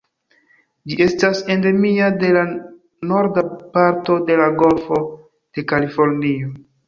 Ĝi 0.91 0.95
estas 1.03 1.41
endemia 1.55 2.07
de 2.23 2.31
la 2.37 2.45
norda 3.11 3.43
parto 3.75 4.17
de 4.31 4.39
la 4.41 4.49
Golfo 4.63 5.01
de 5.59 5.65
Kalifornio. 5.73 6.51